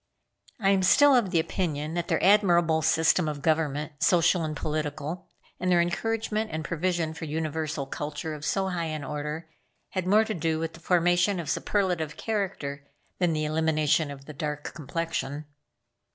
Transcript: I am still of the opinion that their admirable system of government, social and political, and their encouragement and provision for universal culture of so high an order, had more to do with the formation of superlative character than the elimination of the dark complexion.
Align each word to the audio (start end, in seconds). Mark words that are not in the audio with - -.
I 0.59 0.71
am 0.71 0.81
still 0.81 1.13
of 1.15 1.29
the 1.29 1.39
opinion 1.39 1.93
that 1.93 2.07
their 2.07 2.23
admirable 2.23 2.81
system 2.81 3.27
of 3.29 3.43
government, 3.43 3.91
social 4.01 4.43
and 4.43 4.57
political, 4.57 5.27
and 5.59 5.71
their 5.71 5.79
encouragement 5.79 6.49
and 6.51 6.65
provision 6.65 7.13
for 7.13 7.25
universal 7.25 7.85
culture 7.85 8.33
of 8.33 8.43
so 8.43 8.69
high 8.69 8.85
an 8.85 9.03
order, 9.03 9.47
had 9.89 10.07
more 10.07 10.25
to 10.25 10.33
do 10.33 10.57
with 10.57 10.73
the 10.73 10.79
formation 10.79 11.39
of 11.39 11.51
superlative 11.51 12.17
character 12.17 12.87
than 13.19 13.33
the 13.33 13.45
elimination 13.45 14.09
of 14.09 14.25
the 14.25 14.33
dark 14.33 14.73
complexion. 14.73 15.45